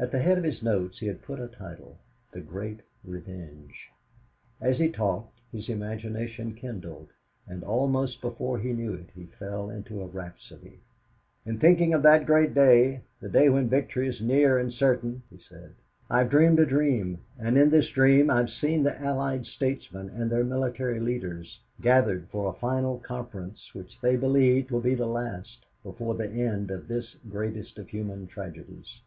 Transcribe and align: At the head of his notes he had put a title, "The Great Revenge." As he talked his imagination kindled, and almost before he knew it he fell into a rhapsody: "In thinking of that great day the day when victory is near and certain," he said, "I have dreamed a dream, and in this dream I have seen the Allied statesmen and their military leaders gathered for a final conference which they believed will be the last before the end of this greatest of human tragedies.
At 0.00 0.10
the 0.10 0.18
head 0.18 0.36
of 0.36 0.42
his 0.42 0.64
notes 0.64 0.98
he 0.98 1.06
had 1.06 1.22
put 1.22 1.38
a 1.38 1.46
title, 1.46 2.00
"The 2.32 2.40
Great 2.40 2.80
Revenge." 3.04 3.90
As 4.60 4.78
he 4.78 4.90
talked 4.90 5.40
his 5.52 5.68
imagination 5.68 6.54
kindled, 6.54 7.12
and 7.46 7.62
almost 7.62 8.20
before 8.20 8.58
he 8.58 8.72
knew 8.72 8.94
it 8.94 9.10
he 9.14 9.26
fell 9.26 9.70
into 9.70 10.02
a 10.02 10.08
rhapsody: 10.08 10.80
"In 11.46 11.60
thinking 11.60 11.94
of 11.94 12.02
that 12.02 12.26
great 12.26 12.52
day 12.52 13.02
the 13.20 13.28
day 13.28 13.48
when 13.48 13.68
victory 13.68 14.08
is 14.08 14.20
near 14.20 14.58
and 14.58 14.72
certain," 14.72 15.22
he 15.30 15.38
said, 15.38 15.74
"I 16.10 16.18
have 16.18 16.30
dreamed 16.30 16.58
a 16.58 16.66
dream, 16.66 17.20
and 17.38 17.56
in 17.56 17.70
this 17.70 17.88
dream 17.88 18.30
I 18.30 18.38
have 18.38 18.50
seen 18.50 18.82
the 18.82 19.00
Allied 19.00 19.46
statesmen 19.46 20.10
and 20.10 20.28
their 20.28 20.44
military 20.44 20.98
leaders 20.98 21.60
gathered 21.80 22.28
for 22.30 22.50
a 22.50 22.58
final 22.58 22.98
conference 22.98 23.72
which 23.72 24.00
they 24.00 24.16
believed 24.16 24.72
will 24.72 24.80
be 24.80 24.96
the 24.96 25.06
last 25.06 25.64
before 25.84 26.16
the 26.16 26.28
end 26.28 26.72
of 26.72 26.88
this 26.88 27.14
greatest 27.30 27.78
of 27.78 27.88
human 27.88 28.26
tragedies. 28.26 29.00